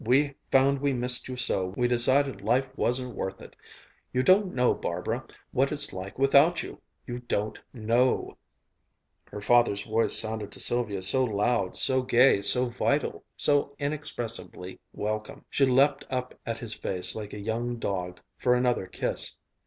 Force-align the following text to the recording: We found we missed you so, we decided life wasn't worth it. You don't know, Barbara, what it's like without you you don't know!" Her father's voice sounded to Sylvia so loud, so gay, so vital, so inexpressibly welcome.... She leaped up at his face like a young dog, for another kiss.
We 0.03 0.33
found 0.51 0.81
we 0.81 0.93
missed 0.93 1.27
you 1.27 1.37
so, 1.37 1.75
we 1.77 1.87
decided 1.87 2.41
life 2.41 2.67
wasn't 2.75 3.13
worth 3.15 3.39
it. 3.39 3.55
You 4.11 4.23
don't 4.23 4.51
know, 4.55 4.73
Barbara, 4.73 5.23
what 5.51 5.71
it's 5.71 5.93
like 5.93 6.17
without 6.17 6.63
you 6.63 6.81
you 7.05 7.19
don't 7.19 7.61
know!" 7.71 8.35
Her 9.25 9.41
father's 9.41 9.83
voice 9.83 10.17
sounded 10.17 10.51
to 10.53 10.59
Sylvia 10.59 11.03
so 11.03 11.23
loud, 11.23 11.77
so 11.77 12.01
gay, 12.01 12.41
so 12.41 12.65
vital, 12.65 13.23
so 13.37 13.75
inexpressibly 13.77 14.79
welcome.... 14.91 15.45
She 15.51 15.67
leaped 15.67 16.05
up 16.09 16.33
at 16.47 16.57
his 16.57 16.73
face 16.73 17.13
like 17.13 17.33
a 17.33 17.39
young 17.39 17.75
dog, 17.77 18.19
for 18.39 18.55
another 18.55 18.87
kiss. 18.87 19.35